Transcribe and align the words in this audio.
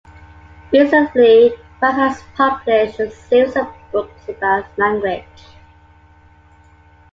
Recently, 0.73 1.53
Wang 1.79 1.93
has 1.93 2.23
published 2.35 2.99
a 2.99 3.11
series 3.11 3.55
of 3.55 3.67
books 3.91 4.27
about 4.29 4.65
"Language". 4.75 5.43